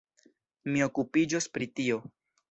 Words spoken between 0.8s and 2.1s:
okupiĝos pri tio.